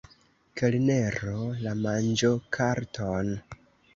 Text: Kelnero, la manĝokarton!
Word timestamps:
Kelnero, 0.61 1.33
la 1.65 1.75
manĝokarton! 1.83 3.31